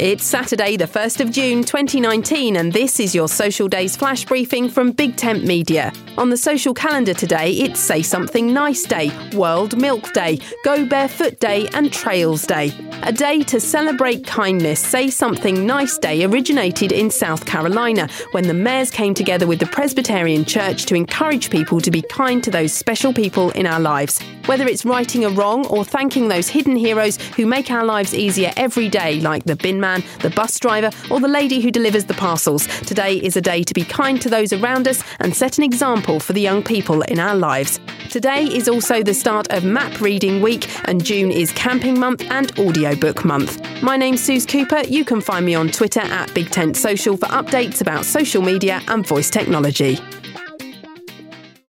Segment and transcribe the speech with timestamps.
[0.00, 4.68] It's Saturday, the 1st of June 2019, and this is your Social Days flash briefing
[4.68, 5.92] from Big Tent Media.
[6.16, 11.40] On the social calendar today, it's Say Something Nice Day, World Milk Day, Go Barefoot
[11.40, 12.72] Day, and Trails Day.
[13.02, 18.54] A day to celebrate kindness, Say Something Nice Day originated in South Carolina when the
[18.54, 22.72] mayors came together with the Presbyterian Church to encourage people to be kind to those
[22.72, 24.22] special people in our lives.
[24.46, 28.52] Whether it's righting a wrong or thanking those hidden heroes who make our lives easier
[28.56, 29.87] every day, like the bin man,
[30.20, 33.74] the bus driver, or the lady who delivers the parcels, today is a day to
[33.74, 37.18] be kind to those around us and set an example for the young people in
[37.18, 37.80] our lives.
[38.10, 42.56] Today is also the start of Map Reading Week, and June is Camping Month and
[42.58, 43.60] Audiobook Month.
[43.82, 44.80] My name's Suze Cooper.
[44.80, 48.82] You can find me on Twitter at Big Tent Social for updates about social media
[48.88, 49.98] and voice technology.